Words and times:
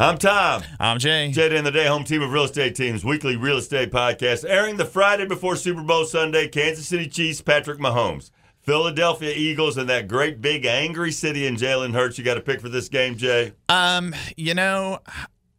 I'm 0.00 0.16
Tom. 0.16 0.62
I'm 0.80 0.98
Jay. 0.98 1.30
Jay 1.30 1.54
in 1.54 1.62
the 1.62 1.70
Day, 1.70 1.86
home 1.86 2.04
team 2.04 2.22
of 2.22 2.32
real 2.32 2.44
estate 2.44 2.74
teams, 2.74 3.04
weekly 3.04 3.36
real 3.36 3.58
estate 3.58 3.90
podcast, 3.90 4.46
airing 4.48 4.78
the 4.78 4.86
Friday 4.86 5.26
before 5.26 5.56
Super 5.56 5.82
Bowl 5.82 6.06
Sunday. 6.06 6.48
Kansas 6.48 6.88
City 6.88 7.06
Chiefs, 7.06 7.42
Patrick 7.42 7.78
Mahomes. 7.78 8.30
Philadelphia 8.62 9.34
Eagles, 9.36 9.76
and 9.76 9.90
that 9.90 10.08
great 10.08 10.40
big 10.40 10.64
angry 10.64 11.12
city 11.12 11.46
in 11.46 11.56
Jalen 11.56 11.92
Hurts. 11.92 12.16
You 12.16 12.24
got 12.24 12.36
to 12.36 12.40
pick 12.40 12.62
for 12.62 12.70
this 12.70 12.88
game, 12.88 13.18
Jay. 13.18 13.52
Um, 13.68 14.14
you 14.38 14.54
know, 14.54 15.00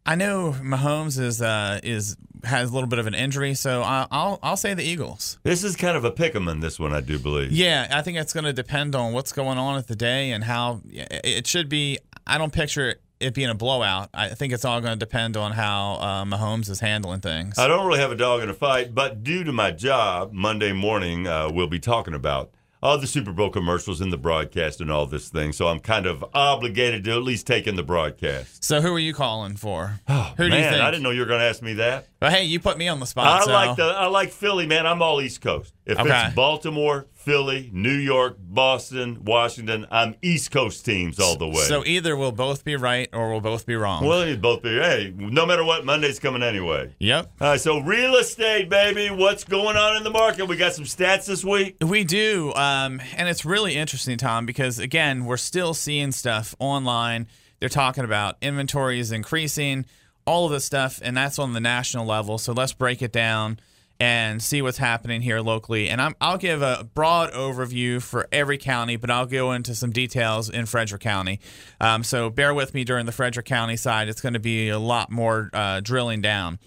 I 0.04 0.16
know 0.16 0.56
Mahomes 0.60 1.20
is 1.20 1.40
uh 1.40 1.78
is 1.84 2.16
has 2.42 2.68
a 2.68 2.74
little 2.74 2.88
bit 2.88 2.98
of 2.98 3.06
an 3.06 3.14
injury, 3.14 3.54
so 3.54 3.82
I- 3.84 4.08
I'll 4.10 4.40
I'll 4.42 4.56
say 4.56 4.74
the 4.74 4.82
Eagles. 4.82 5.38
This 5.44 5.62
is 5.62 5.76
kind 5.76 5.96
of 5.96 6.04
a 6.04 6.10
pick 6.10 6.34
'em 6.34 6.48
in 6.48 6.58
this 6.58 6.80
one, 6.80 6.92
I 6.92 7.00
do 7.00 7.16
believe. 7.20 7.52
Yeah, 7.52 7.86
I 7.92 8.02
think 8.02 8.18
it's 8.18 8.32
going 8.32 8.42
to 8.46 8.52
depend 8.52 8.96
on 8.96 9.12
what's 9.12 9.30
going 9.30 9.58
on 9.58 9.78
at 9.78 9.86
the 9.86 9.94
day 9.94 10.32
and 10.32 10.42
how 10.42 10.80
it 10.84 11.46
should 11.46 11.68
be. 11.68 12.00
I 12.26 12.38
don't 12.38 12.52
picture 12.52 12.96
it 13.22 13.34
being 13.34 13.48
a 13.50 13.54
blowout. 13.54 14.10
I 14.12 14.30
think 14.30 14.52
it's 14.52 14.64
all 14.64 14.80
going 14.80 14.92
to 14.92 14.98
depend 14.98 15.36
on 15.36 15.52
how 15.52 15.94
uh, 15.94 16.24
Mahomes 16.24 16.68
is 16.68 16.80
handling 16.80 17.20
things. 17.20 17.58
I 17.58 17.68
don't 17.68 17.86
really 17.86 18.00
have 18.00 18.12
a 18.12 18.16
dog 18.16 18.42
in 18.42 18.50
a 18.50 18.54
fight, 18.54 18.94
but 18.94 19.22
due 19.22 19.44
to 19.44 19.52
my 19.52 19.70
job, 19.70 20.32
Monday 20.32 20.72
morning 20.72 21.26
uh, 21.26 21.50
we'll 21.52 21.66
be 21.66 21.78
talking 21.80 22.14
about 22.14 22.50
all 22.82 22.98
the 22.98 23.06
Super 23.06 23.30
Bowl 23.32 23.48
commercials 23.48 24.00
and 24.00 24.12
the 24.12 24.16
broadcast 24.18 24.80
and 24.80 24.90
all 24.90 25.06
this 25.06 25.28
thing. 25.28 25.52
So 25.52 25.68
I'm 25.68 25.78
kind 25.78 26.04
of 26.04 26.24
obligated 26.34 27.04
to 27.04 27.12
at 27.12 27.22
least 27.22 27.46
take 27.46 27.68
in 27.68 27.76
the 27.76 27.84
broadcast. 27.84 28.64
So 28.64 28.80
who 28.80 28.92
are 28.92 28.98
you 28.98 29.14
calling 29.14 29.56
for? 29.56 30.00
Oh, 30.08 30.34
who 30.36 30.44
do 30.44 30.50
man, 30.50 30.64
you 30.64 30.70
think? 30.70 30.82
I 30.82 30.90
didn't 30.90 31.04
know 31.04 31.10
you 31.10 31.20
were 31.20 31.26
going 31.26 31.38
to 31.40 31.46
ask 31.46 31.62
me 31.62 31.74
that. 31.74 32.08
But 32.18 32.32
hey, 32.32 32.44
you 32.44 32.58
put 32.58 32.76
me 32.78 32.88
on 32.88 32.98
the 32.98 33.04
I 33.04 33.06
spot. 33.06 33.44
so. 33.44 33.52
like 33.52 33.76
the 33.76 33.84
I 33.84 34.06
like 34.06 34.30
Philly, 34.32 34.66
man. 34.66 34.86
I'm 34.86 35.00
all 35.00 35.20
East 35.20 35.40
Coast. 35.40 35.72
If 35.86 35.98
Okay. 35.98 36.26
it's 36.26 36.34
Baltimore, 36.34 37.06
Philly, 37.24 37.70
New 37.72 37.94
York, 37.94 38.36
Boston, 38.38 39.22
Washington, 39.24 39.86
I'm 39.92 40.16
East 40.22 40.50
Coast 40.50 40.84
teams 40.84 41.20
all 41.20 41.36
the 41.36 41.46
way. 41.46 41.62
So 41.62 41.84
either 41.86 42.16
we'll 42.16 42.32
both 42.32 42.64
be 42.64 42.74
right 42.74 43.08
or 43.12 43.30
we'll 43.30 43.40
both 43.40 43.64
be 43.64 43.76
wrong. 43.76 44.04
well, 44.04 44.26
you 44.26 44.36
both 44.36 44.62
be 44.62 44.70
hey. 44.70 45.14
No 45.16 45.46
matter 45.46 45.64
what, 45.64 45.84
Monday's 45.84 46.18
coming 46.18 46.42
anyway. 46.42 46.92
yep. 46.98 47.32
All 47.40 47.50
right, 47.50 47.60
so 47.60 47.78
real 47.78 48.16
estate, 48.16 48.68
baby. 48.68 49.08
What's 49.10 49.44
going 49.44 49.76
on 49.76 49.96
in 49.96 50.02
the 50.02 50.10
market? 50.10 50.46
We 50.46 50.56
got 50.56 50.74
some 50.74 50.84
stats 50.84 51.26
this 51.26 51.44
week. 51.44 51.76
We 51.80 52.02
do, 52.02 52.52
um, 52.54 53.00
and 53.16 53.28
it's 53.28 53.44
really 53.44 53.76
interesting, 53.76 54.18
Tom, 54.18 54.44
because 54.44 54.80
again, 54.80 55.24
we're 55.24 55.36
still 55.36 55.74
seeing 55.74 56.10
stuff 56.10 56.56
online. 56.58 57.28
They're 57.60 57.68
talking 57.68 58.04
about 58.04 58.36
inventory 58.42 58.98
is 58.98 59.12
increasing, 59.12 59.86
all 60.26 60.46
of 60.46 60.52
this 60.52 60.64
stuff, 60.64 61.00
and 61.04 61.16
that's 61.16 61.38
on 61.38 61.52
the 61.52 61.60
national 61.60 62.04
level. 62.04 62.38
So 62.38 62.52
let's 62.52 62.72
break 62.72 63.00
it 63.00 63.12
down 63.12 63.60
and 64.02 64.42
see 64.42 64.60
what's 64.62 64.78
happening 64.78 65.22
here 65.22 65.38
locally. 65.38 65.88
And 65.88 66.02
I'm, 66.02 66.16
I'll 66.20 66.36
give 66.36 66.60
a 66.60 66.88
broad 66.92 67.32
overview 67.32 68.02
for 68.02 68.26
every 68.32 68.58
county, 68.58 68.96
but 68.96 69.12
I'll 69.12 69.26
go 69.26 69.52
into 69.52 69.76
some 69.76 69.92
details 69.92 70.50
in 70.50 70.66
Frederick 70.66 71.02
County. 71.02 71.38
Um, 71.80 72.02
so 72.02 72.28
bear 72.28 72.52
with 72.52 72.74
me 72.74 72.82
during 72.82 73.06
the 73.06 73.12
Frederick 73.12 73.46
County 73.46 73.76
side. 73.76 74.08
It's 74.08 74.20
going 74.20 74.32
to 74.32 74.40
be 74.40 74.70
a 74.70 74.78
lot 74.80 75.12
more 75.12 75.50
uh, 75.52 75.78
drilling 75.78 76.20
down. 76.20 76.58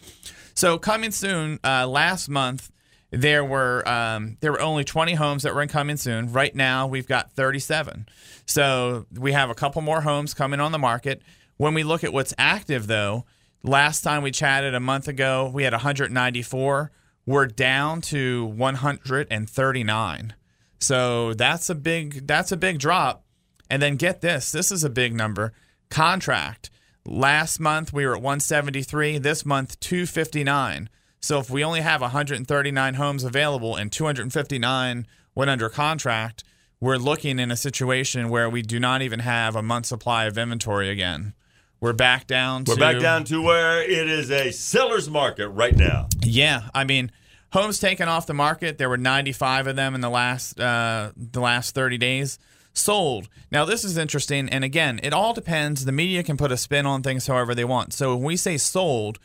So 0.53 0.77
coming 0.77 1.11
soon, 1.11 1.59
uh, 1.61 1.86
last 1.89 2.30
month 2.30 2.72
there 3.11 3.44
were 3.44 3.86
um, 3.86 4.38
there 4.39 4.53
were 4.53 4.61
only 4.61 4.86
20 4.86 5.16
homes 5.16 5.44
that 5.44 5.53
were 5.53 5.61
in 5.61 5.67
coming 5.67 5.97
soon. 5.97 6.31
Right 6.31 6.55
now 6.55 6.88
we've 6.88 7.08
got 7.08 7.33
37. 7.33 8.08
So 8.45 9.08
we 9.11 9.33
have 9.33 9.49
a 9.49 9.55
couple 9.55 9.81
more 9.81 9.99
homes 9.99 10.33
coming 10.33 10.61
on 10.61 10.72
the 10.72 10.80
market. 10.80 11.22
When 11.58 11.73
we 11.73 11.83
look 11.83 12.05
at 12.05 12.14
what's 12.14 12.33
active 12.38 12.88
though, 12.88 13.25
last 13.61 14.03
time 14.03 14.23
we 14.23 14.31
chatted 14.31 14.73
a 14.73 14.80
month 14.80 15.09
ago, 15.09 15.52
we 15.53 15.64
had 15.64 15.73
194. 15.73 16.92
We're 17.25 17.47
down 17.47 18.01
to 18.01 18.45
139. 18.45 20.33
So 20.79 21.33
that's 21.33 21.69
a 21.69 21.75
big 21.75 22.27
that's 22.27 22.51
a 22.51 22.57
big 22.57 22.79
drop. 22.79 23.25
And 23.69 23.81
then 23.81 23.95
get 23.95 24.21
this, 24.21 24.51
this 24.51 24.71
is 24.71 24.83
a 24.83 24.89
big 24.89 25.13
number. 25.13 25.53
Contract. 25.89 26.69
Last 27.05 27.59
month 27.59 27.91
we 27.91 28.05
were 28.05 28.15
at 28.15 28.21
173, 28.21 29.17
this 29.17 29.45
month 29.45 29.79
259. 29.79 30.89
So 31.19 31.39
if 31.39 31.49
we 31.49 31.63
only 31.63 31.81
have 31.81 32.01
139 32.01 32.93
homes 32.93 33.23
available 33.23 33.75
and 33.75 33.91
259 33.91 35.07
went 35.33 35.49
under 35.49 35.69
contract, 35.69 36.43
we're 36.80 36.97
looking 36.97 37.39
in 37.39 37.49
a 37.49 37.58
situation 37.58 38.30
where 38.30 38.49
we 38.49 38.61
do 38.61 38.80
not 38.80 39.02
even 39.02 39.21
have 39.21 39.55
a 39.55 39.64
month 39.64 39.87
supply 39.87 40.25
of 40.25 40.37
inventory 40.37 40.89
again. 40.89 41.33
We're 41.80 41.93
back 41.93 42.27
down 42.27 42.63
We're 42.65 42.75
to 42.75 42.80
back 42.80 42.99
down 42.99 43.25
to 43.25 43.41
where 43.41 43.81
it 43.81 44.09
is 44.09 44.31
a 44.31 44.52
seller's 44.52 45.09
market 45.09 45.49
right 45.49 45.75
now. 45.75 46.08
yeah, 46.21 46.69
I 46.73 46.83
mean, 46.83 47.11
homes 47.52 47.80
taken 47.80 48.08
off 48.08 48.25
the 48.27 48.33
market. 48.33 48.77
There 48.77 48.89
were 48.89 48.97
95 48.97 49.67
of 49.67 49.75
them 49.75 49.93
in 49.95 50.02
the 50.02 50.09
last 50.09 50.59
uh, 50.59 51.11
the 51.15 51.41
last 51.41 51.75
30 51.75 51.97
days. 51.97 52.39
Sold. 52.73 53.30
Now 53.52 53.64
this 53.65 53.83
is 53.85 53.97
interesting, 53.97 54.49
and 54.49 54.64
again, 54.64 54.99
it 55.02 55.14
all 55.14 55.33
depends. 55.33 55.85
The 55.85 55.91
media 55.93 56.23
can 56.23 56.35
put 56.37 56.52
a 56.52 56.58
spin 56.58 56.85
on 56.85 57.03
things 57.03 57.27
however 57.27 57.55
they 57.55 57.64
want. 57.65 57.93
So 57.93 58.15
when 58.15 58.25
we 58.25 58.35
say 58.35 58.58
sold, 58.58 59.19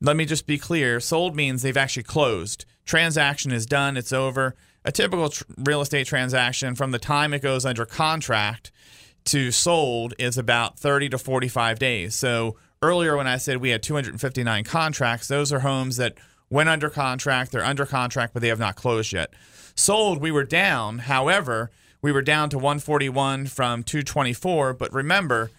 let 0.00 0.16
me 0.16 0.24
just 0.24 0.46
be 0.46 0.58
clear. 0.58 1.00
Sold 1.00 1.34
means 1.34 1.62
they've 1.62 1.76
actually 1.76 2.04
closed. 2.04 2.64
Transaction 2.84 3.50
is 3.50 3.66
done. 3.66 3.96
It's 3.96 4.12
over. 4.12 4.54
A 4.84 4.92
typical 4.92 5.30
tr- 5.30 5.42
real 5.56 5.80
estate 5.80 6.06
transaction 6.06 6.76
from 6.76 6.92
the 6.92 7.00
time 7.00 7.34
it 7.34 7.42
goes 7.42 7.64
under 7.64 7.84
contract 7.84 8.70
to 9.26 9.50
sold 9.50 10.14
is 10.18 10.38
about 10.38 10.78
30 10.78 11.10
to 11.10 11.18
45 11.18 11.78
days. 11.78 12.14
So 12.14 12.56
earlier 12.82 13.16
when 13.16 13.26
I 13.26 13.36
said 13.36 13.58
we 13.58 13.70
had 13.70 13.82
259 13.82 14.64
contracts, 14.64 15.28
those 15.28 15.52
are 15.52 15.60
homes 15.60 15.96
that 15.96 16.14
went 16.48 16.68
under 16.68 16.88
contract, 16.88 17.52
they're 17.52 17.64
under 17.64 17.86
contract 17.86 18.32
but 18.32 18.42
they 18.42 18.48
have 18.48 18.58
not 18.58 18.76
closed 18.76 19.12
yet. 19.12 19.32
Sold, 19.74 20.20
we 20.20 20.30
were 20.30 20.44
down. 20.44 21.00
However, 21.00 21.70
we 22.00 22.12
were 22.12 22.22
down 22.22 22.50
to 22.50 22.56
141 22.56 23.46
from 23.46 23.82
224, 23.82 24.74
but 24.74 24.92
remember, 24.92 25.50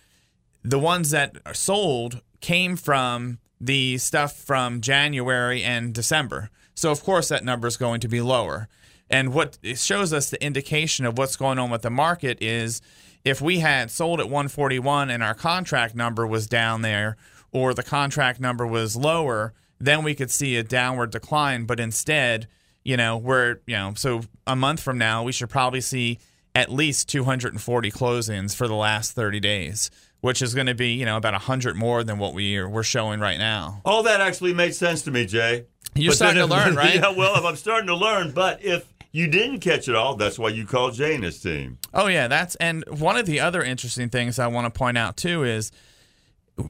the 0.64 0.80
ones 0.80 1.12
that 1.12 1.38
are 1.46 1.54
sold 1.54 2.22
came 2.42 2.76
from 2.76 3.40
the 3.60 3.98
stuff 3.98 4.34
from 4.34 4.82
January 4.82 5.64
and 5.64 5.94
December. 5.94 6.50
So 6.76 6.92
of 6.92 7.04
course 7.04 7.30
that 7.30 7.44
number 7.44 7.68
is 7.68 7.78
going 7.78 8.00
to 8.02 8.08
be 8.08 8.22
lower. 8.22 8.68
And 9.10 9.34
what 9.34 9.58
it 9.64 9.80
shows 9.80 10.14
us 10.14 10.30
the 10.30 10.44
indication 10.44 11.06
of 11.06 11.18
what's 11.18 11.36
going 11.36 11.60
on 11.60 11.70
with 11.70 11.82
the 11.82 11.90
market 11.90 12.38
is 12.42 12.82
if 13.28 13.42
we 13.42 13.60
had 13.60 13.92
sold 13.92 14.20
at 14.22 14.28
141 14.28 15.10
and 15.10 15.22
our 15.22 15.34
contract 15.34 15.94
number 15.96 16.26
was 16.26 16.48
down 16.48 16.82
there 16.82 17.18
or 17.52 17.74
the 17.74 17.84
contract 17.84 18.40
number 18.40 18.66
was 18.66 18.96
lower, 18.96 19.54
then 19.80 20.04
we 20.04 20.16
could 20.16 20.32
see 20.32 20.56
a 20.56 20.64
downward 20.64 21.12
decline, 21.12 21.66
but 21.66 21.80
instead, 21.80 22.48
you 22.86 22.96
know, 22.96 23.18
we're, 23.18 23.60
you 23.68 23.76
know, 23.76 23.94
so 23.96 24.22
a 24.46 24.56
month 24.56 24.80
from 24.80 24.98
now 24.98 25.24
we 25.24 25.32
should 25.34 25.50
probably 25.50 25.82
see 25.82 26.20
at 26.56 26.72
least 26.72 27.10
240 27.10 27.92
closings 27.92 28.56
for 28.56 28.68
the 28.68 28.76
last 28.76 29.12
30 29.12 29.42
days, 29.42 29.92
which 30.22 30.42
is 30.42 30.56
going 30.56 30.68
to 30.68 30.74
be, 30.74 30.94
you 30.94 31.06
know, 31.06 31.18
about 31.18 31.34
100 31.34 31.76
more 31.76 32.04
than 32.06 32.18
what 32.18 32.34
we 32.34 32.56
are, 32.56 32.68
we're 32.70 32.82
showing 32.82 33.20
right 33.20 33.38
now. 33.38 33.82
All 33.84 34.04
that 34.04 34.22
actually 34.22 34.54
made 34.54 34.74
sense 34.74 35.02
to 35.04 35.12
me, 35.12 35.26
Jay. 35.26 35.66
You're 35.96 36.12
But 36.12 36.16
starting 36.16 36.42
to 36.42 36.48
learn, 36.48 36.76
right? 36.84 36.96
yeah, 36.96 37.14
well, 37.16 37.46
I'm 37.46 37.56
starting 37.58 37.88
to 37.88 37.96
learn. 37.96 38.32
But 38.32 38.64
if 38.64 38.86
you 39.18 39.28
didn't 39.28 39.62
catch 39.62 39.90
it 39.90 39.96
all, 39.96 40.16
that's 40.16 40.38
why 40.38 40.50
you 40.50 40.64
called 40.64 40.96
his 40.96 41.40
team. 41.40 41.80
Oh 41.92 42.06
yeah, 42.06 42.28
that's 42.28 42.56
and 42.58 42.84
one 42.88 43.18
of 43.18 43.26
the 43.26 43.40
other 43.40 43.64
interesting 43.64 44.10
things 44.10 44.38
I 44.38 44.46
want 44.46 44.72
to 44.72 44.78
point 44.78 44.96
out 44.96 45.18
too 45.18 45.44
is 45.44 45.72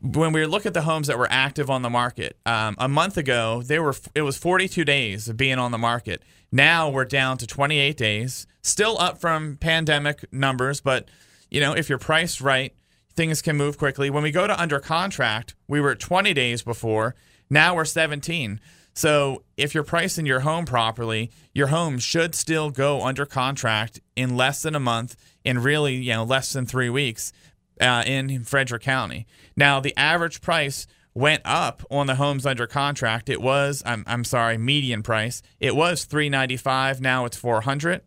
when 0.01 0.31
we 0.31 0.45
look 0.45 0.65
at 0.65 0.73
the 0.73 0.83
homes 0.83 1.07
that 1.07 1.17
were 1.17 1.27
active 1.29 1.69
on 1.69 1.81
the 1.81 1.89
market 1.89 2.37
um, 2.45 2.75
a 2.77 2.87
month 2.87 3.17
ago, 3.17 3.61
they 3.63 3.79
were 3.79 3.93
it 4.15 4.21
was 4.21 4.37
42 4.37 4.85
days 4.85 5.27
of 5.27 5.35
being 5.35 5.59
on 5.59 5.71
the 5.71 5.77
market. 5.77 6.23
Now 6.49 6.89
we're 6.89 7.03
down 7.03 7.37
to 7.39 7.47
28 7.47 7.97
days, 7.97 8.47
still 8.61 8.97
up 8.97 9.19
from 9.19 9.57
pandemic 9.57 10.31
numbers, 10.31 10.79
but 10.79 11.09
you 11.51 11.59
know 11.59 11.73
if 11.73 11.89
you're 11.89 11.97
priced 11.97 12.39
right, 12.39 12.73
things 13.13 13.41
can 13.41 13.57
move 13.57 13.77
quickly. 13.77 14.09
When 14.09 14.23
we 14.23 14.31
go 14.31 14.47
to 14.47 14.57
under 14.57 14.79
contract, 14.79 15.53
we 15.67 15.81
were 15.81 15.95
20 15.95 16.33
days 16.33 16.63
before. 16.63 17.13
Now 17.49 17.75
we're 17.75 17.83
17. 17.83 18.61
So 18.97 19.43
if 19.57 19.75
you're 19.75 19.83
pricing 19.83 20.25
your 20.25 20.39
home 20.39 20.65
properly, 20.65 21.29
your 21.53 21.67
home 21.67 21.99
should 21.99 22.33
still 22.33 22.71
go 22.71 23.03
under 23.03 23.27
contract 23.27 23.99
in 24.15 24.35
less 24.35 24.63
than 24.63 24.73
a 24.73 24.79
month, 24.79 25.15
in 25.45 25.59
really 25.59 25.93
you 25.93 26.13
know 26.13 26.23
less 26.23 26.51
than 26.51 26.65
three 26.65 26.89
weeks 26.89 27.31
uh, 27.79 28.01
in 28.07 28.43
Frederick 28.43 28.81
County. 28.81 29.27
Now 29.55 29.79
the 29.79 29.95
average 29.95 30.41
price 30.41 30.87
went 31.13 31.43
up 31.45 31.83
on 31.91 32.07
the 32.07 32.15
homes 32.15 32.47
under 32.47 32.65
contract. 32.65 33.29
It 33.29 33.39
was 33.39 33.83
I'm 33.85 34.03
I'm 34.07 34.23
sorry 34.23 34.57
median 34.57 35.03
price. 35.03 35.43
It 35.59 35.75
was 35.75 36.05
395. 36.05 36.99
Now 36.99 37.25
it's 37.25 37.37
400. 37.37 38.01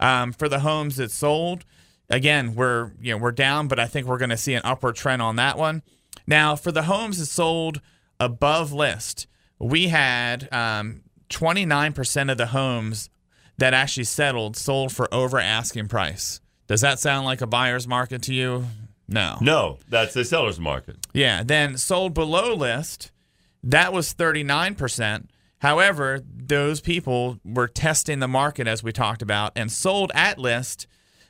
Um, 0.00 0.32
for 0.32 0.48
the 0.48 0.58
homes 0.58 0.96
that 0.96 1.12
sold, 1.12 1.64
again 2.10 2.56
we're 2.56 2.90
you 3.00 3.12
know 3.12 3.18
we're 3.18 3.30
down, 3.30 3.68
but 3.68 3.78
I 3.78 3.86
think 3.86 4.08
we're 4.08 4.18
going 4.18 4.30
to 4.30 4.36
see 4.36 4.54
an 4.54 4.62
upward 4.64 4.96
trend 4.96 5.22
on 5.22 5.36
that 5.36 5.56
one. 5.56 5.82
Now 6.26 6.56
for 6.56 6.72
the 6.72 6.82
homes 6.82 7.18
that 7.18 7.26
sold 7.26 7.80
above 8.18 8.72
list, 8.72 9.28
we 9.62 9.88
had 9.88 10.48
um, 10.52 11.02
29% 11.30 12.30
of 12.30 12.36
the 12.36 12.46
homes 12.46 13.08
that 13.58 13.74
actually 13.74 14.04
settled 14.04 14.56
sold 14.56 14.92
for 14.92 15.12
over 15.14 15.38
asking 15.38 15.88
price. 15.88 16.40
Does 16.66 16.80
that 16.80 16.98
sound 16.98 17.26
like 17.26 17.40
a 17.40 17.46
buyer's 17.46 17.86
market 17.86 18.22
to 18.22 18.34
you? 18.34 18.66
No. 19.08 19.36
No, 19.40 19.78
that's 19.88 20.16
a 20.16 20.24
seller's 20.24 20.58
market. 20.58 20.96
Yeah. 21.12 21.42
Then 21.42 21.76
sold 21.76 22.14
below 22.14 22.54
list, 22.54 23.12
that 23.62 23.92
was 23.92 24.14
39%. 24.14 25.26
However, 25.58 26.20
those 26.26 26.80
people 26.80 27.38
were 27.44 27.68
testing 27.68 28.18
the 28.18 28.28
market 28.28 28.66
as 28.66 28.82
we 28.82 28.90
talked 28.90 29.22
about 29.22 29.52
and 29.54 29.70
sold 29.70 30.10
at 30.14 30.38
list. 30.38 30.86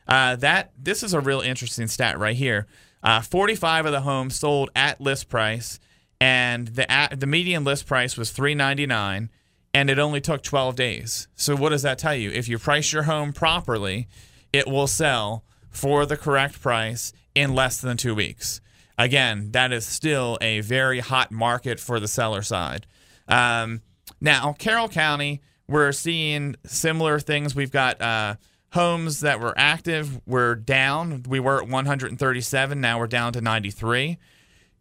Uh, 0.09 0.37
that 0.37 0.73
this 0.79 1.03
is 1.03 1.13
a 1.13 1.21
real 1.21 1.41
interesting 1.41 1.87
stat 1.87 2.19
right 2.19 2.37
here. 2.37 2.67
Uh, 3.03 3.21
45 3.21 3.87
of 3.87 3.93
the 3.93 4.01
homes 4.03 4.37
sold 4.37 4.71
at 4.75 5.01
list 5.01 5.29
price, 5.29 5.79
and 6.23 6.69
the 6.69 7.09
the 7.11 7.27
median 7.27 7.65
list 7.65 7.85
price 7.85 8.17
was 8.17 8.31
399, 8.31 9.29
and 9.75 9.91
it 9.91 9.99
only 9.99 10.21
took 10.21 10.41
12 10.41 10.77
days. 10.77 11.27
So 11.35 11.57
what 11.57 11.71
does 11.71 11.83
that 11.83 11.99
tell 11.99 12.15
you? 12.15 12.31
If 12.31 12.47
you 12.49 12.61
price 12.61 12.93
your 12.93 13.03
home 13.03 13.33
properly, 13.33 14.07
it 14.53 14.69
will 14.69 14.87
sell 14.87 15.43
for 15.69 16.07
the 16.07 16.17
correct 16.17 16.63
price 16.63 17.13
in 17.35 17.57
less 17.57 17.81
than 17.81 17.97
two 17.97 18.15
weeks. 18.15 18.61
Again, 18.97 19.51
that 19.51 19.73
is 19.73 19.85
still 19.85 20.39
a 20.41 20.61
very 20.61 21.01
hot 21.01 21.33
market 21.33 21.81
for 21.81 21.99
the 21.99 22.07
seller 22.07 22.43
side. 22.43 22.87
Um, 23.27 23.81
now, 24.21 24.53
Carroll 24.53 24.89
County, 24.89 25.41
we're 25.67 25.91
seeing 25.91 26.55
similar 26.65 27.19
things. 27.19 27.57
We've 27.57 27.73
got 27.73 28.01
uh, 28.01 28.37
homes 28.75 29.23
that 29.23 29.41
were 29.41 29.55
active, 29.57 30.21
we're 30.25 30.55
down. 30.55 31.25
We 31.29 31.41
were 31.41 31.61
at 31.61 31.69
137, 31.69 32.81
now 32.81 33.01
we're 33.01 33.09
down 33.09 33.33
to 33.33 33.41
93. 33.41 34.19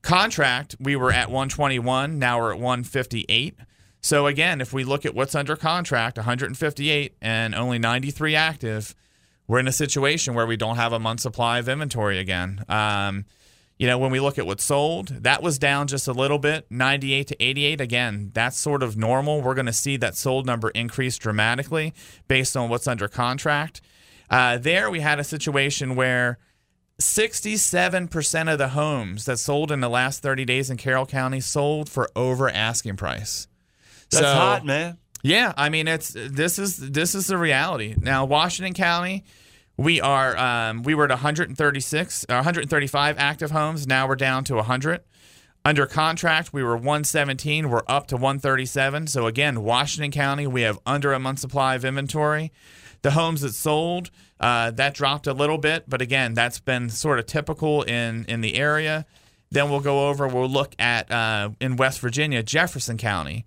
Contract, 0.02 0.76
we 0.80 0.96
were 0.96 1.12
at 1.12 1.30
121, 1.30 2.18
now 2.18 2.40
we're 2.40 2.54
at 2.54 2.60
158. 2.60 3.56
So 4.02 4.26
again, 4.26 4.62
if 4.62 4.74
we 4.74 4.84
look 4.84 5.06
at 5.06 5.14
what's 5.14 5.36
under 5.36 5.56
contract, 5.56 6.18
158 6.18 7.16
and 7.22 7.54
only 7.54 7.78
93 7.78 8.36
active, 8.36 8.96
we're 9.48 9.60
in 9.60 9.68
a 9.68 9.72
situation 9.72 10.34
where 10.34 10.48
we 10.48 10.58
don't 10.58 10.78
have 10.78 10.92
a 10.92 11.00
month 11.00 11.20
supply 11.20 11.60
of 11.60 11.70
inventory 11.70 12.18
again. 12.18 12.66
Um, 12.68 13.26
you 13.78 13.88
know, 13.88 13.98
when 13.98 14.12
we 14.12 14.20
look 14.20 14.38
at 14.38 14.46
what's 14.46 14.64
sold, 14.64 15.08
that 15.08 15.44
was 15.44 15.60
down 15.60 15.88
just 15.88 16.08
a 16.08 16.14
little 16.14 16.40
bit, 16.40 16.66
98 16.70 17.28
to 17.28 17.44
88. 17.44 17.82
Again, 17.82 18.32
that's 18.34 18.58
sort 18.58 18.84
of 18.84 18.96
normal. 18.96 19.42
We're 19.42 19.56
going 19.56 19.66
to 19.66 19.74
see 19.74 19.98
that 19.98 20.16
sold 20.16 20.46
number 20.46 20.70
increase 20.70 21.18
dramatically 21.18 21.94
based 22.28 22.56
on 22.56 22.70
what's 22.70 22.88
under 22.88 23.08
contract. 23.08 23.82
Uh, 24.30 24.58
there, 24.58 24.90
we 24.90 25.00
had 25.00 25.20
a 25.20 25.24
situation 25.24 25.96
where 25.96 26.38
67% 27.02 28.52
of 28.52 28.58
the 28.58 28.70
homes 28.70 29.26
that 29.26 29.38
sold 29.38 29.72
in 29.72 29.80
the 29.80 29.90
last 29.90 30.22
30 30.22 30.46
days 30.46 30.70
in 30.70 30.78
Carroll 30.78 31.06
County 31.06 31.42
sold 31.42 31.90
for 31.90 32.10
over 32.16 32.50
asking 32.50 32.98
price. 32.98 33.48
That's 34.12 34.26
so, 34.26 34.34
hot, 34.34 34.66
man. 34.66 34.98
Yeah, 35.24 35.54
I 35.56 35.70
mean 35.70 35.88
it's 35.88 36.16
this 36.16 36.58
is 36.58 36.78
this 36.78 37.14
is 37.14 37.28
the 37.28 37.38
reality. 37.38 37.96
Now 37.98 38.26
Washington 38.26 38.74
County, 38.74 39.24
we 39.78 40.02
are 40.02 40.36
um, 40.38 40.84
we 40.84 40.96
were 40.96 41.06
at 41.06 41.12
136, 41.12 42.26
uh, 42.28 42.34
135 42.34 43.18
active 43.20 43.52
homes. 43.52 43.86
Now 43.88 44.08
we're 44.08 44.16
down 44.16 44.44
to 44.46 44.56
100. 44.56 45.02
Under 45.64 45.86
contract, 45.86 46.54
we 46.54 46.64
were 46.64 46.76
117. 46.76 47.70
We're 47.70 47.84
up 47.88 48.08
to 48.08 48.16
137. 48.16 49.08
So 49.08 49.28
again, 49.28 49.62
Washington 49.64 50.10
County, 50.10 50.48
we 50.48 50.64
have 50.64 50.80
under 50.88 51.14
a 51.14 51.20
month 51.20 51.40
supply 51.40 51.76
of 51.76 51.86
inventory. 51.86 52.52
The 53.04 53.12
homes 53.12 53.42
that 53.42 53.54
sold, 53.54 54.10
uh, 54.42 54.72
that 54.72 54.94
dropped 54.94 55.28
a 55.28 55.34
little 55.34 55.58
bit, 55.58 55.86
but 55.88 56.02
again, 56.02 56.34
that's 56.34 56.60
been 56.60 56.90
sort 56.90 57.20
of 57.20 57.26
typical 57.28 57.84
in 57.84 58.26
in 58.26 58.42
the 58.42 58.56
area. 58.56 59.06
Then 59.52 59.70
we'll 59.70 59.82
go 59.82 60.10
over. 60.10 60.28
We'll 60.28 60.50
look 60.50 60.76
at 60.80 61.12
uh, 61.12 61.52
in 61.60 61.76
West 61.76 62.00
Virginia, 62.00 62.42
Jefferson 62.42 62.98
County, 62.98 63.46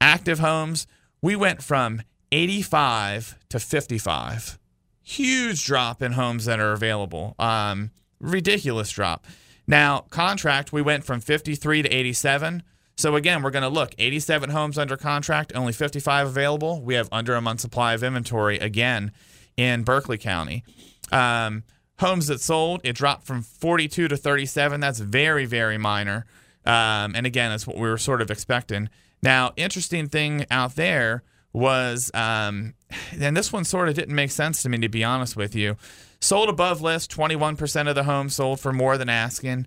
active 0.00 0.38
homes. 0.38 0.86
We 1.20 1.34
went 1.34 1.62
from 1.62 2.02
85 2.30 3.36
to 3.48 3.58
55 3.58 4.58
huge 5.06 5.64
drop 5.64 6.02
in 6.02 6.12
homes 6.12 6.46
that 6.46 6.58
are 6.58 6.72
available. 6.72 7.36
Um, 7.38 7.92
ridiculous 8.18 8.90
drop. 8.90 9.24
Now, 9.64 10.00
contract, 10.10 10.72
we 10.72 10.82
went 10.82 11.04
from 11.04 11.20
53 11.20 11.82
to 11.82 11.88
87. 11.88 12.64
So 12.96 13.14
again, 13.14 13.42
we're 13.42 13.50
going 13.52 13.62
to 13.62 13.68
look 13.68 13.94
87 13.98 14.50
homes 14.50 14.78
under 14.78 14.96
contract, 14.96 15.52
only 15.54 15.72
55 15.72 16.26
available. 16.26 16.82
We 16.82 16.94
have 16.94 17.08
under 17.12 17.36
a 17.36 17.40
month 17.40 17.60
supply 17.60 17.94
of 17.94 18.02
inventory 18.02 18.58
again 18.58 19.12
in 19.56 19.82
Berkeley 19.82 20.18
County. 20.18 20.64
Um, 21.12 21.64
homes 21.98 22.26
that 22.26 22.40
sold, 22.40 22.80
it 22.84 22.94
dropped 22.94 23.26
from 23.26 23.42
42 23.42 24.08
to 24.08 24.16
37. 24.16 24.80
That's 24.80 24.98
very, 24.98 25.46
very 25.46 25.78
minor. 25.78 26.26
Um, 26.64 27.14
and 27.14 27.26
again, 27.26 27.50
that's 27.50 27.66
what 27.66 27.76
we 27.76 27.88
were 27.88 27.98
sort 27.98 28.20
of 28.20 28.30
expecting. 28.30 28.88
Now, 29.22 29.52
interesting 29.56 30.08
thing 30.08 30.46
out 30.50 30.74
there 30.74 31.22
was, 31.52 32.10
um, 32.12 32.74
and 33.18 33.36
this 33.36 33.52
one 33.52 33.64
sort 33.64 33.88
of 33.88 33.94
didn't 33.94 34.14
make 34.14 34.30
sense 34.30 34.62
to 34.62 34.68
me, 34.68 34.78
to 34.78 34.88
be 34.88 35.04
honest 35.04 35.36
with 35.36 35.54
you. 35.54 35.76
Sold 36.20 36.48
above 36.48 36.82
list, 36.82 37.10
21% 37.10 37.88
of 37.88 37.94
the 37.94 38.04
homes 38.04 38.34
sold 38.34 38.60
for 38.60 38.72
more 38.72 38.98
than 38.98 39.08
asking. 39.08 39.66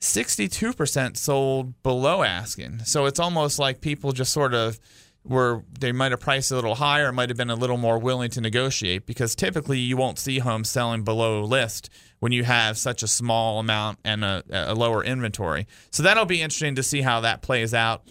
62% 0.00 1.16
sold 1.16 1.82
below 1.82 2.22
asking. 2.22 2.80
So 2.80 3.06
it's 3.06 3.18
almost 3.18 3.58
like 3.58 3.80
people 3.80 4.12
just 4.12 4.32
sort 4.32 4.52
of 4.52 4.78
were, 5.24 5.64
they 5.78 5.92
might 5.92 6.12
have 6.12 6.20
priced 6.20 6.50
a 6.50 6.54
little 6.54 6.76
higher, 6.76 7.10
might 7.10 7.30
have 7.30 7.38
been 7.38 7.50
a 7.50 7.54
little 7.54 7.78
more 7.78 7.98
willing 7.98 8.30
to 8.30 8.40
negotiate 8.40 9.06
because 9.06 9.34
typically 9.34 9.78
you 9.78 9.96
won't 9.96 10.18
see 10.18 10.38
homes 10.38 10.70
selling 10.70 11.02
below 11.02 11.42
list 11.42 11.88
when 12.20 12.32
you 12.32 12.44
have 12.44 12.76
such 12.76 13.02
a 13.02 13.06
small 13.08 13.58
amount 13.58 13.98
and 14.04 14.24
a, 14.24 14.42
a 14.50 14.74
lower 14.74 15.02
inventory. 15.02 15.66
So 15.90 16.02
that'll 16.02 16.26
be 16.26 16.42
interesting 16.42 16.74
to 16.74 16.82
see 16.82 17.02
how 17.02 17.20
that 17.20 17.42
plays 17.42 17.72
out. 17.72 18.02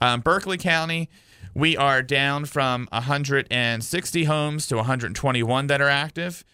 Um, 0.00 0.20
Berkeley 0.20 0.58
County, 0.58 1.10
we 1.54 1.76
are 1.76 2.02
down 2.02 2.44
from 2.44 2.88
160 2.92 4.24
homes 4.24 4.66
to 4.68 4.76
121 4.76 5.66
that 5.66 5.80
are 5.80 5.88
active. 5.88 6.44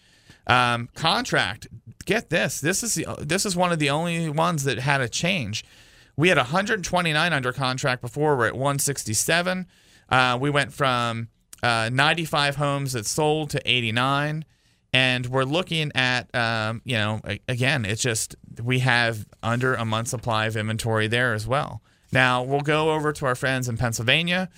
Um, 0.46 0.88
contract, 0.94 1.68
get 2.06 2.30
this. 2.30 2.60
This 2.60 2.82
is 2.82 2.94
the, 2.94 3.06
this 3.20 3.44
is 3.44 3.56
one 3.56 3.72
of 3.72 3.78
the 3.78 3.90
only 3.90 4.28
ones 4.30 4.64
that 4.64 4.78
had 4.78 5.00
a 5.00 5.08
change. 5.08 5.64
We 6.16 6.28
had 6.30 6.38
129 6.38 7.32
under 7.32 7.52
contract 7.52 8.00
before. 8.00 8.36
We're 8.36 8.46
at 8.46 8.54
167. 8.54 9.66
Uh, 10.08 10.38
we 10.40 10.50
went 10.50 10.72
from 10.72 11.28
uh, 11.62 11.90
95 11.92 12.56
homes 12.56 12.92
that 12.92 13.06
sold 13.06 13.50
to 13.50 13.62
89 13.64 14.44
and 14.92 15.26
we're 15.26 15.44
looking 15.44 15.90
at 15.94 16.32
um, 16.34 16.80
you 16.84 16.96
know 16.96 17.20
again 17.48 17.84
it's 17.84 18.02
just 18.02 18.36
we 18.62 18.78
have 18.80 19.26
under 19.42 19.74
a 19.74 19.84
month 19.84 20.08
supply 20.08 20.46
of 20.46 20.56
inventory 20.56 21.08
there 21.08 21.34
as 21.34 21.46
well 21.46 21.82
now 22.12 22.42
we'll 22.42 22.60
go 22.60 22.92
over 22.92 23.12
to 23.12 23.26
our 23.26 23.34
friends 23.34 23.68
in 23.68 23.76
pennsylvania 23.76 24.48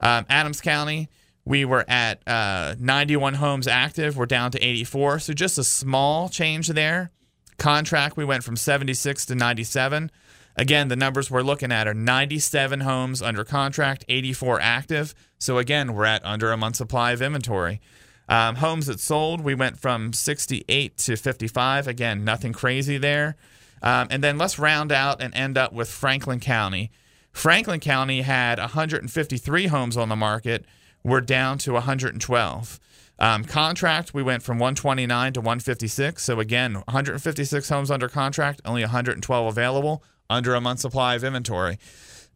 um, 0.00 0.26
Adams 0.28 0.60
County, 0.60 1.08
we 1.44 1.64
were 1.64 1.84
at 1.88 2.22
uh, 2.26 2.74
91 2.78 3.34
homes 3.34 3.66
active. 3.66 4.16
We're 4.16 4.26
down 4.26 4.50
to 4.52 4.58
84. 4.58 5.20
So 5.20 5.32
just 5.32 5.58
a 5.58 5.64
small 5.64 6.28
change 6.28 6.68
there. 6.68 7.10
Contract, 7.58 8.16
we 8.16 8.24
went 8.24 8.44
from 8.44 8.56
76 8.56 9.26
to 9.26 9.34
97. 9.34 10.10
Again, 10.58 10.88
the 10.88 10.96
numbers 10.96 11.30
we're 11.30 11.42
looking 11.42 11.70
at 11.70 11.86
are 11.86 11.94
97 11.94 12.80
homes 12.80 13.22
under 13.22 13.44
contract, 13.44 14.04
84 14.08 14.60
active. 14.60 15.14
So 15.38 15.56
again, 15.56 15.94
we're 15.94 16.04
at 16.04 16.24
under 16.24 16.50
a 16.50 16.56
month 16.56 16.74
supply 16.76 17.12
of 17.12 17.22
inventory. 17.22 17.80
Um, 18.28 18.56
homes 18.56 18.86
that 18.86 18.98
sold, 18.98 19.40
we 19.40 19.54
went 19.54 19.78
from 19.78 20.12
68 20.12 20.96
to 20.98 21.16
55. 21.16 21.86
Again, 21.86 22.24
nothing 22.24 22.52
crazy 22.52 22.98
there. 22.98 23.36
Um, 23.82 24.08
and 24.10 24.22
then 24.22 24.36
let's 24.36 24.58
round 24.58 24.90
out 24.90 25.22
and 25.22 25.32
end 25.32 25.56
up 25.56 25.72
with 25.72 25.88
Franklin 25.88 26.40
County. 26.40 26.90
Franklin 27.30 27.78
County 27.78 28.22
had 28.22 28.58
153 28.58 29.66
homes 29.68 29.96
on 29.96 30.08
the 30.08 30.16
market. 30.16 30.64
We're 31.04 31.20
down 31.20 31.58
to 31.58 31.74
112. 31.74 32.80
Um, 33.20 33.44
contract, 33.44 34.12
we 34.12 34.24
went 34.24 34.42
from 34.42 34.58
129 34.58 35.34
to 35.34 35.40
156. 35.40 36.22
So 36.22 36.40
again, 36.40 36.74
156 36.74 37.68
homes 37.68 37.92
under 37.92 38.08
contract, 38.08 38.60
only 38.64 38.82
112 38.82 39.46
available, 39.46 40.02
under 40.30 40.54
a 40.54 40.60
month 40.60 40.80
supply 40.80 41.14
of 41.14 41.24
inventory. 41.24 41.78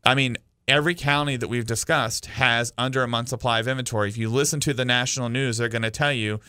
I 0.04 0.14
mean, 0.14 0.36
every 0.66 0.94
county 0.94 1.36
that 1.36 1.48
we've 1.48 1.66
discussed 1.66 2.26
has 2.26 2.72
under 2.78 3.02
a 3.02 3.08
month 3.08 3.28
supply 3.28 3.60
of 3.60 3.68
inventory. 3.68 4.08
If 4.08 4.16
you 4.16 4.28
listen 4.28 4.60
to 4.60 4.74
the 4.74 4.84
national 4.84 5.28
news, 5.28 5.58
they're 5.58 5.68
going 5.68 5.82
to 5.82 5.90
tell 5.90 6.12
you 6.12 6.40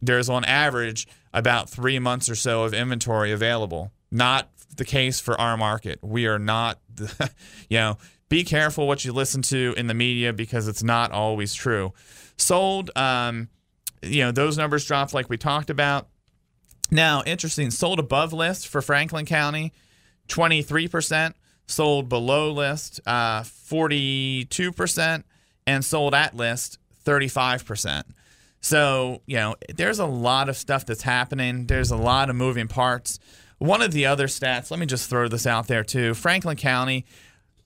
there's 0.00 0.28
on 0.28 0.44
average 0.44 1.08
about 1.32 1.68
three 1.68 1.98
months 1.98 2.28
or 2.28 2.34
so 2.34 2.64
of 2.64 2.74
inventory 2.74 3.32
available. 3.32 3.92
Not 4.10 4.50
the 4.76 4.84
case 4.84 5.20
for 5.20 5.40
our 5.40 5.56
market. 5.56 5.98
We 6.02 6.26
are 6.26 6.38
not, 6.38 6.78
you 7.68 7.78
know, 7.78 7.98
be 8.28 8.44
careful 8.44 8.86
what 8.86 9.04
you 9.04 9.12
listen 9.12 9.42
to 9.42 9.74
in 9.76 9.86
the 9.86 9.94
media 9.94 10.32
because 10.32 10.68
it's 10.68 10.82
not 10.82 11.12
always 11.12 11.54
true. 11.54 11.92
Sold, 12.36 12.90
um, 12.96 13.48
you 14.02 14.22
know, 14.24 14.32
those 14.32 14.56
numbers 14.56 14.86
dropped 14.86 15.12
like 15.14 15.28
we 15.28 15.36
talked 15.36 15.70
about. 15.70 16.08
Now, 16.90 17.22
interesting, 17.24 17.70
sold 17.70 17.98
above 17.98 18.32
list 18.32 18.68
for 18.68 18.82
Franklin 18.82 19.26
County, 19.26 19.72
23%, 20.32 21.34
sold 21.66 22.08
below 22.08 22.50
list, 22.50 23.00
uh, 23.06 23.42
42%, 23.42 25.24
and 25.66 25.84
sold 25.84 26.14
at 26.14 26.34
list, 26.34 26.78
35%. 27.04 28.04
So, 28.60 29.22
you 29.26 29.36
know, 29.36 29.56
there's 29.74 29.98
a 29.98 30.06
lot 30.06 30.48
of 30.48 30.56
stuff 30.56 30.86
that's 30.86 31.02
happening. 31.02 31.66
There's 31.66 31.90
a 31.90 31.96
lot 31.96 32.30
of 32.30 32.36
moving 32.36 32.68
parts. 32.68 33.18
One 33.58 33.82
of 33.82 33.92
the 33.92 34.06
other 34.06 34.26
stats, 34.26 34.70
let 34.70 34.80
me 34.80 34.86
just 34.86 35.10
throw 35.10 35.28
this 35.28 35.46
out 35.46 35.68
there 35.68 35.84
too. 35.84 36.14
Franklin 36.14 36.56
County, 36.56 37.04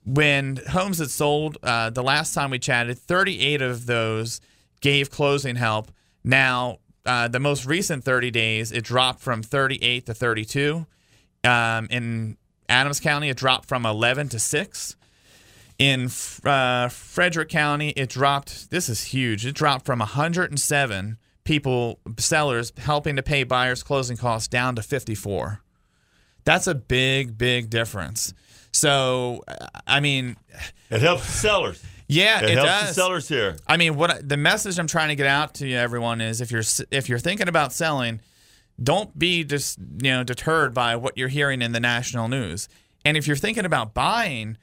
when 0.05 0.61
homes 0.71 0.99
had 0.99 1.11
sold, 1.11 1.59
uh, 1.63 1.91
the 1.91 2.03
last 2.03 2.33
time 2.33 2.51
we 2.51 2.59
chatted, 2.59 2.99
38 2.99 3.61
of 3.61 3.87
those 3.87 4.41
gave 4.81 5.11
closing 5.11 5.57
help. 5.57 5.91
Now, 6.25 6.79
uh, 7.05 7.29
the 7.29 7.41
most 7.41 7.67
recent 7.67 8.05
30 8.05 8.31
days, 8.31 8.73
it 8.73 8.85
dropped 8.85 9.21
from 9.21 9.43
38 9.43 10.07
to 10.07 10.15
32. 10.15 10.87
Um, 11.45 11.87
in 11.91 12.37
Adams 12.69 13.01
County, 13.01 13.29
it 13.29 13.37
dropped 13.37 13.69
from 13.69 13.87
11 13.87 14.29
to 14.31 14.39
6. 14.39 14.97
In 15.79 16.09
uh, 16.45 16.89
Frederick 16.89 17.51
County, 17.51 17.91
it 17.91 18.09
dropped, 18.09 18.71
this 18.71 18.89
is 18.89 19.05
huge, 19.05 19.45
it 19.45 19.55
dropped 19.55 19.85
from 19.85 19.99
107 19.99 21.19
people, 21.45 22.01
sellers, 22.19 22.73
helping 22.79 23.17
to 23.17 23.23
pay 23.23 23.45
buyers' 23.45 23.83
closing 23.83 24.17
costs 24.17 24.49
down 24.49 24.75
to 24.77 24.83
54 24.83 25.63
That's 26.45 26.67
a 26.67 26.75
big, 26.75 27.37
big 27.37 27.69
difference. 27.71 28.33
So, 28.73 29.43
I 29.87 30.01
mean, 30.01 30.37
it 30.91 31.01
helps 31.01 31.25
sellers. 31.25 31.83
Yeah, 32.09 32.43
it, 32.43 32.51
it 32.51 32.55
helps 32.59 32.71
does. 32.71 32.89
the 32.89 32.95
sellers 32.95 33.29
here. 33.29 33.57
I 33.67 33.77
mean, 33.77 33.97
what 33.97 34.29
the 34.29 34.37
message 34.37 34.79
I'm 34.79 34.87
trying 34.87 35.09
to 35.09 35.17
get 35.17 35.27
out 35.27 35.55
to 35.55 35.67
you, 35.67 35.77
everyone, 35.77 36.21
is 36.21 36.41
if 36.41 36.51
you're 36.51 36.63
if 36.91 37.09
you're 37.09 37.19
thinking 37.19 37.49
about 37.49 37.73
selling, 37.73 38.21
don't 38.83 39.19
be 39.19 39.45
just 39.45 39.79
you 39.79 40.11
know 40.11 40.25
deterred 40.25 40.75
by 40.75 40.97
what 40.97 41.17
you're 41.17 41.29
hearing 41.29 41.63
in 41.63 41.73
the 41.73 41.81
national 41.81 42.29
news. 42.29 42.69
And 43.05 43.17
if 43.17 43.27
you're 43.27 43.37
thinking 43.37 43.65
about 43.65 43.95
buying, 43.95 44.59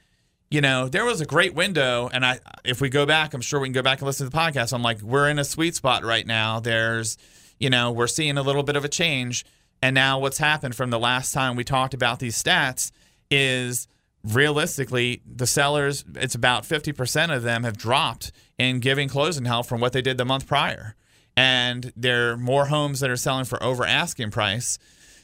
you 0.50 0.60
know, 0.60 0.88
there 0.88 1.04
was 1.04 1.20
a 1.20 1.26
great 1.26 1.54
window, 1.54 2.10
and 2.12 2.24
I 2.24 2.40
if 2.64 2.80
we 2.80 2.88
go 2.88 3.06
back, 3.06 3.34
I'm 3.34 3.40
sure 3.40 3.60
we 3.60 3.68
can 3.68 3.72
go 3.72 3.82
back 3.82 4.00
and 4.00 4.06
listen 4.06 4.26
to 4.26 4.30
the 4.30 4.36
podcast. 4.36 4.72
I'm 4.72 4.82
like, 4.82 5.00
we're 5.00 5.28
in 5.28 5.38
a 5.38 5.44
sweet 5.44 5.74
spot 5.74 6.04
right 6.04 6.26
now. 6.26 6.60
There's, 6.60 7.16
you 7.58 7.70
know, 7.70 7.90
we're 7.90 8.06
seeing 8.06 8.36
a 8.36 8.42
little 8.42 8.62
bit 8.62 8.76
of 8.76 8.84
a 8.84 8.88
change, 8.88 9.44
and 9.82 9.94
now 9.94 10.18
what's 10.18 10.38
happened 10.38 10.74
from 10.74 10.90
the 10.90 10.98
last 10.98 11.32
time 11.32 11.56
we 11.56 11.64
talked 11.64 11.94
about 11.94 12.18
these 12.18 12.40
stats 12.40 12.90
is 13.30 13.88
realistically, 14.24 15.22
the 15.26 15.46
sellers, 15.46 16.04
it's 16.14 16.34
about 16.34 16.64
50% 16.64 17.34
of 17.34 17.42
them 17.42 17.64
have 17.64 17.76
dropped 17.76 18.32
in 18.58 18.80
giving 18.80 19.08
closing 19.08 19.44
help 19.44 19.66
from 19.66 19.80
what 19.80 19.92
they 19.92 20.02
did 20.02 20.16
the 20.16 20.24
month 20.24 20.46
prior. 20.46 20.94
And 21.36 21.92
there 21.96 22.32
are 22.32 22.36
more 22.36 22.66
homes 22.66 23.00
that 23.00 23.10
are 23.10 23.16
selling 23.16 23.44
for 23.44 23.62
over 23.62 23.84
asking 23.84 24.30
price. 24.30 24.78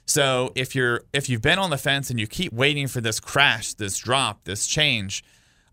So 0.07 0.51
if 0.57 0.75
you're 0.75 1.05
if 1.13 1.29
you've 1.29 1.43
been 1.43 1.59
on 1.59 1.71
the 1.71 1.79
fence 1.79 2.11
and 2.11 2.19
you 2.19 2.27
keep 2.27 2.53
waiting 2.53 2.89
for 2.89 3.01
this 3.01 3.21
crash, 3.21 3.75
this 3.75 3.97
drop, 3.97 4.45
this 4.45 4.67
change, 4.67 5.23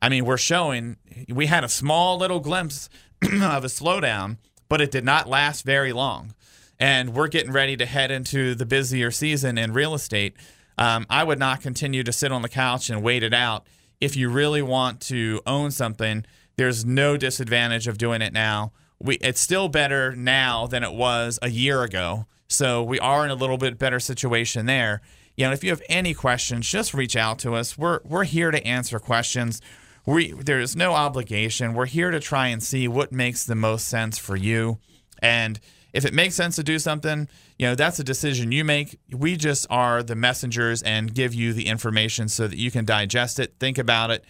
I 0.02 0.10
mean, 0.10 0.26
we're 0.26 0.38
showing 0.38 0.98
we 1.28 1.48
had 1.48 1.64
a 1.64 1.70
small 1.70 2.18
little 2.18 2.40
glimpse 2.40 2.90
of 3.24 3.64
a 3.64 3.68
slowdown, 3.68 4.38
but 4.70 4.80
it 4.80 4.92
did 4.92 5.04
not 5.04 5.28
last 5.28 5.66
very 5.66 5.92
long. 5.92 6.34
And 6.80 7.16
we're 7.16 7.30
getting 7.30 7.52
ready 7.52 7.76
to 7.78 7.86
head 7.88 8.12
into 8.12 8.54
the 8.54 8.66
busier 8.66 9.10
season 9.10 9.58
in 9.58 9.74
real 9.74 9.96
estate. 9.96 10.36
Um, 10.78 11.08
I 11.10 11.24
would 11.24 11.40
not 11.40 11.62
continue 11.62 12.04
to 12.04 12.14
sit 12.14 12.32
on 12.32 12.44
the 12.44 12.50
couch 12.50 12.92
and 12.92 13.02
wait 13.02 13.24
it 13.24 13.34
out. 13.34 13.66
If 14.00 14.16
you 14.16 14.30
really 14.30 14.62
want 14.62 15.02
to 15.02 15.42
own 15.48 15.72
something, 15.72 16.24
there's 16.56 16.86
no 16.86 17.18
disadvantage 17.18 17.88
of 17.88 17.98
doing 17.98 18.22
it 18.22 18.34
now. 18.34 18.74
We, 19.00 19.16
it's 19.16 19.40
still 19.40 19.70
better 19.70 20.16
now 20.16 20.68
than 20.68 20.84
it 20.84 20.94
was 20.94 21.38
a 21.42 21.50
year 21.50 21.84
ago. 21.84 22.26
So 22.48 22.82
we 22.84 23.00
are 23.00 23.26
in 23.26 23.32
a 23.32 23.36
little 23.36 23.58
bit 23.58 23.78
better 23.78 24.00
situation 24.00 24.66
there. 24.66 25.02
You 25.36 25.46
know, 25.46 25.52
if 25.52 25.64
you 25.64 25.70
have 25.70 25.84
any 25.90 26.14
questions, 26.14 26.68
just 26.70 26.94
reach 26.94 27.16
out 27.16 27.38
to 27.40 27.54
us. 27.54 27.78
We're 27.78 28.00
we're 28.04 28.24
here 28.24 28.50
to 28.50 28.66
answer 28.66 28.98
questions. 29.00 29.62
We 30.06 30.32
there's 30.32 30.76
no 30.76 30.94
obligation. 30.94 31.74
We're 31.74 31.86
here 31.86 32.10
to 32.10 32.20
try 32.20 32.48
and 32.48 32.64
see 32.64 32.88
what 32.88 33.12
makes 33.12 33.46
the 33.46 33.56
most 33.56 33.88
sense 33.88 34.18
for 34.18 34.36
you. 34.36 34.80
And 35.22 35.60
if 35.94 36.06
it 36.06 36.14
makes 36.14 36.36
sense 36.36 36.56
to 36.56 36.64
do 36.64 36.80
something, 36.80 37.28
you 37.58 37.68
know, 37.68 37.76
that's 37.76 38.00
a 38.00 38.04
decision 38.04 38.52
you 38.52 38.64
make. 38.64 39.00
We 39.12 39.36
just 39.36 39.68
are 39.70 40.02
the 40.02 40.16
messengers 40.16 40.82
and 40.82 41.14
give 41.14 41.34
you 41.34 41.54
the 41.54 41.68
information 41.68 42.30
so 42.30 42.48
that 42.48 42.58
you 42.58 42.72
can 42.72 42.86
digest 42.86 43.40
it, 43.40 43.56
think 43.60 43.78
about 43.78 44.12
it. 44.12 44.24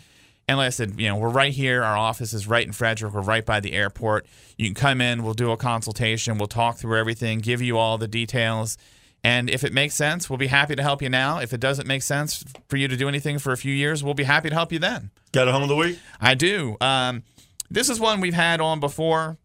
And 0.47 0.57
like 0.57 0.67
I 0.67 0.69
said, 0.69 0.99
you 0.99 1.09
know, 1.09 1.17
we're 1.17 1.29
right 1.29 1.51
here. 1.51 1.83
Our 1.83 1.97
office 1.97 2.33
is 2.33 2.47
right 2.47 2.65
in 2.65 2.71
Frederick. 2.71 3.13
We're 3.13 3.21
right 3.21 3.45
by 3.45 3.59
the 3.59 3.73
airport. 3.73 4.25
You 4.57 4.67
can 4.67 4.75
come 4.75 5.01
in, 5.01 5.23
we'll 5.23 5.33
do 5.33 5.51
a 5.51 5.57
consultation, 5.57 6.37
we'll 6.37 6.47
talk 6.47 6.77
through 6.77 6.97
everything, 6.97 7.39
give 7.39 7.61
you 7.61 7.77
all 7.77 7.97
the 7.97 8.07
details. 8.07 8.77
And 9.23 9.49
if 9.49 9.65
it 9.65 9.73
makes 9.73 9.93
sense, 9.93 10.29
we'll 10.29 10.37
be 10.37 10.47
happy 10.47 10.75
to 10.75 10.83
help 10.83 11.01
you 11.01 11.09
now. 11.09 11.39
If 11.39 11.51
it 11.51 11.59
doesn't 11.59 11.85
make 11.85 12.01
sense 12.01 12.45
for 12.69 12.77
you 12.77 12.87
to 12.87 12.95
do 12.95 13.09
anything 13.09 13.39
for 13.39 13.51
a 13.51 13.57
few 13.57 13.73
years, 13.73 14.03
we'll 14.03 14.13
be 14.13 14.23
happy 14.23 14.47
to 14.47 14.55
help 14.55 14.71
you 14.71 14.79
then. 14.79 15.11
Got 15.33 15.49
a 15.49 15.51
home 15.51 15.63
of 15.63 15.69
the 15.69 15.75
week? 15.75 15.99
I 16.21 16.33
do. 16.33 16.77
Um, 16.79 17.23
this 17.69 17.89
is 17.89 17.99
one 17.99 18.21
we've 18.21 18.33
had 18.33 18.61
on 18.61 18.79
before. 18.79 19.37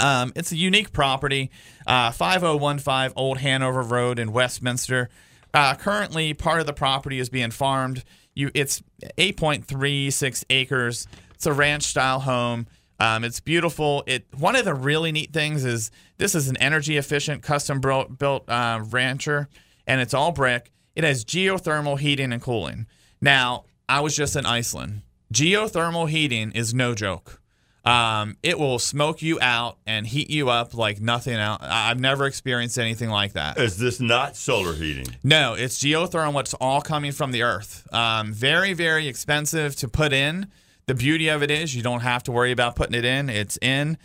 Um, 0.00 0.32
it's 0.34 0.50
a 0.50 0.56
unique 0.56 0.92
property, 0.92 1.50
uh, 1.86 2.10
5015 2.10 3.12
Old 3.16 3.38
Hanover 3.38 3.82
Road 3.82 4.18
in 4.18 4.32
Westminster. 4.32 5.08
Uh, 5.52 5.74
currently, 5.74 6.32
part 6.34 6.60
of 6.60 6.66
the 6.66 6.72
property 6.72 7.18
is 7.18 7.28
being 7.28 7.50
farmed. 7.50 8.04
You, 8.34 8.50
it's 8.54 8.82
8.36 9.18 10.44
acres. 10.50 11.06
It's 11.34 11.46
a 11.46 11.52
ranch 11.52 11.84
style 11.84 12.20
home. 12.20 12.66
Um, 12.98 13.24
it's 13.24 13.40
beautiful. 13.40 14.04
It 14.06 14.26
one 14.36 14.56
of 14.56 14.66
the 14.66 14.74
really 14.74 15.10
neat 15.10 15.32
things 15.32 15.64
is 15.64 15.90
this 16.18 16.34
is 16.34 16.48
an 16.48 16.58
energy 16.58 16.98
efficient, 16.98 17.42
custom 17.42 17.80
built, 17.80 18.48
uh, 18.48 18.84
rancher, 18.90 19.48
and 19.86 20.02
it's 20.02 20.12
all 20.12 20.32
brick. 20.32 20.70
It 20.94 21.04
has 21.04 21.24
geothermal 21.24 21.98
heating 21.98 22.30
and 22.32 22.42
cooling. 22.42 22.86
Now, 23.20 23.64
I 23.88 24.00
was 24.00 24.14
just 24.14 24.36
in 24.36 24.44
Iceland. 24.44 25.00
Geothermal 25.32 26.10
heating 26.10 26.52
is 26.52 26.74
no 26.74 26.94
joke. 26.94 27.39
Um, 27.84 28.36
it 28.42 28.58
will 28.58 28.78
smoke 28.78 29.22
you 29.22 29.38
out 29.40 29.78
and 29.86 30.06
heat 30.06 30.28
you 30.28 30.50
up 30.50 30.74
like 30.74 31.00
nothing 31.00 31.34
else. 31.36 31.62
I've 31.62 31.98
never 31.98 32.26
experienced 32.26 32.78
anything 32.78 33.08
like 33.08 33.32
that. 33.32 33.58
Is 33.58 33.78
this 33.78 34.00
not 34.00 34.36
solar 34.36 34.74
heating? 34.74 35.16
No, 35.24 35.54
it's 35.54 35.78
geothermal. 35.78 36.40
It's 36.40 36.54
all 36.54 36.82
coming 36.82 37.12
from 37.12 37.32
the 37.32 37.42
earth. 37.42 37.86
Um, 37.92 38.32
very, 38.32 38.74
very 38.74 39.08
expensive 39.08 39.76
to 39.76 39.88
put 39.88 40.12
in. 40.12 40.48
The 40.86 40.94
beauty 40.94 41.28
of 41.28 41.42
it 41.42 41.50
is 41.50 41.74
you 41.74 41.82
don't 41.82 42.00
have 42.00 42.22
to 42.24 42.32
worry 42.32 42.52
about 42.52 42.76
putting 42.76 42.94
it 42.94 43.04
in. 43.04 43.30
It's 43.30 43.56
in. 43.62 43.96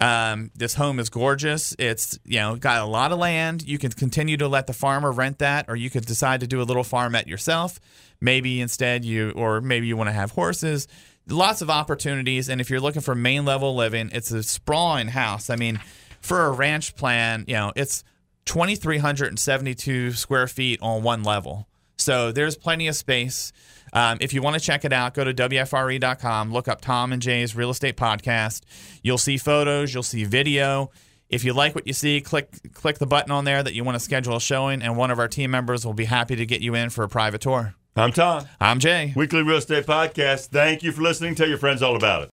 Um, 0.00 0.52
this 0.54 0.74
home 0.74 1.00
is 1.00 1.10
gorgeous. 1.10 1.74
It's 1.78 2.18
you 2.24 2.38
know 2.38 2.56
got 2.56 2.80
a 2.82 2.86
lot 2.86 3.10
of 3.10 3.18
land. 3.18 3.66
You 3.66 3.78
can 3.78 3.90
continue 3.90 4.36
to 4.36 4.46
let 4.46 4.68
the 4.68 4.72
farmer 4.72 5.10
rent 5.10 5.40
that, 5.40 5.66
or 5.68 5.74
you 5.74 5.90
could 5.90 6.06
decide 6.06 6.40
to 6.40 6.46
do 6.46 6.60
a 6.60 6.62
little 6.62 6.84
farmette 6.84 7.26
yourself. 7.26 7.80
Maybe 8.20 8.60
instead 8.60 9.04
you, 9.04 9.32
or 9.32 9.60
maybe 9.60 9.86
you 9.88 9.96
want 9.96 10.08
to 10.08 10.12
have 10.12 10.30
horses. 10.30 10.86
Lots 11.28 11.60
of 11.60 11.68
opportunities, 11.68 12.48
and 12.48 12.60
if 12.60 12.70
you're 12.70 12.80
looking 12.80 13.02
for 13.02 13.14
main 13.14 13.44
level 13.44 13.74
living, 13.74 14.10
it's 14.12 14.30
a 14.30 14.42
sprawling 14.42 15.08
house. 15.08 15.50
I 15.50 15.56
mean, 15.56 15.78
for 16.20 16.46
a 16.46 16.50
ranch 16.50 16.96
plan, 16.96 17.44
you 17.46 17.54
know, 17.54 17.72
it's 17.76 18.02
2,372 18.46 20.12
square 20.12 20.46
feet 20.46 20.80
on 20.80 21.02
one 21.02 21.22
level. 21.22 21.68
So 21.98 22.32
there's 22.32 22.56
plenty 22.56 22.88
of 22.88 22.96
space. 22.96 23.52
Um, 23.92 24.18
if 24.20 24.32
you 24.32 24.40
want 24.40 24.54
to 24.54 24.60
check 24.60 24.84
it 24.84 24.92
out, 24.92 25.14
go 25.14 25.24
to 25.24 25.34
WFRE.com, 25.34 26.52
look 26.52 26.66
up 26.66 26.80
Tom 26.80 27.12
and 27.12 27.20
Jay's 27.20 27.54
Real 27.54 27.70
Estate 27.70 27.96
Podcast. 27.96 28.62
You'll 29.02 29.18
see 29.18 29.36
photos, 29.36 29.92
you'll 29.92 30.02
see 30.02 30.24
video. 30.24 30.90
If 31.28 31.44
you 31.44 31.52
like 31.52 31.74
what 31.74 31.86
you 31.86 31.92
see, 31.92 32.22
click 32.22 32.72
click 32.72 32.98
the 32.98 33.06
button 33.06 33.30
on 33.30 33.44
there 33.44 33.62
that 33.62 33.74
you 33.74 33.84
want 33.84 33.96
to 33.96 34.00
schedule 34.00 34.36
a 34.36 34.40
showing, 34.40 34.80
and 34.80 34.96
one 34.96 35.10
of 35.10 35.18
our 35.18 35.28
team 35.28 35.50
members 35.50 35.84
will 35.84 35.92
be 35.92 36.06
happy 36.06 36.36
to 36.36 36.46
get 36.46 36.62
you 36.62 36.74
in 36.74 36.88
for 36.88 37.04
a 37.04 37.08
private 37.08 37.42
tour. 37.42 37.74
I'm 37.98 38.12
Tom. 38.12 38.46
I'm 38.60 38.78
Jay. 38.78 39.12
Weekly 39.16 39.42
Real 39.42 39.56
Estate 39.56 39.84
Podcast. 39.84 40.50
Thank 40.50 40.84
you 40.84 40.92
for 40.92 41.02
listening. 41.02 41.34
Tell 41.34 41.48
your 41.48 41.58
friends 41.58 41.82
all 41.82 41.96
about 41.96 42.22
it. 42.22 42.26